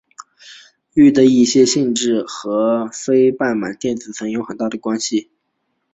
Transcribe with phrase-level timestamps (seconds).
[0.95, 5.29] 铕的一些性质和其半满的电子层有很大的关系。